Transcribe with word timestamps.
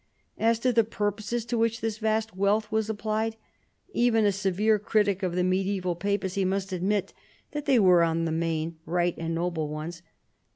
As 0.39 0.57
to 0.61 0.73
the 0.73 0.83
purposes 0.83 1.45
to 1.45 1.59
which 1.59 1.79
this 1.79 1.99
vast 1.99 2.35
wealth 2.35 2.71
was 2.71 2.89
applied, 2.89 3.35
even 3.93 4.25
a 4.25 4.31
severe 4.31 4.79
critic 4.79 5.21
of 5.21 5.35
the 5.35 5.43
mediaeval 5.43 5.95
papacy 5.97 6.43
must 6.43 6.73
admit 6.73 7.13
that 7.51 7.65
they 7.67 7.77
were, 7.77 8.01
in 8.01 8.25
the 8.25 8.31
main, 8.31 8.77
right 8.87 9.13
and 9.19 9.35
noble 9.35 9.67
ones. 9.67 10.01